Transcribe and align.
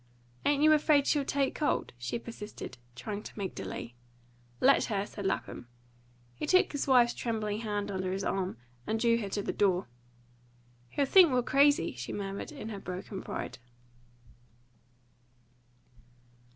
"Ain't 0.47 0.63
you 0.63 0.73
afraid 0.73 1.05
she'll 1.05 1.23
take 1.23 1.53
cold," 1.53 1.93
she 1.99 2.17
persisted, 2.17 2.79
trying 2.95 3.21
to 3.21 3.37
make 3.37 3.53
delay. 3.53 3.93
"Let 4.59 4.85
her!" 4.85 5.05
said 5.05 5.27
Lapham. 5.27 5.67
He 6.33 6.47
took 6.47 6.71
his 6.71 6.87
wife's 6.87 7.13
trembling 7.13 7.59
hand 7.59 7.91
under 7.91 8.11
his 8.11 8.23
arm, 8.23 8.57
and 8.87 8.99
drew 8.99 9.19
her 9.19 9.29
to 9.29 9.43
the 9.43 9.53
door. 9.53 9.87
"He'll 10.89 11.05
think 11.05 11.31
we're 11.31 11.43
crazy," 11.43 11.93
she 11.93 12.11
murmured 12.13 12.51
in 12.51 12.69
her 12.69 12.79
broken 12.79 13.21
pride. 13.21 13.59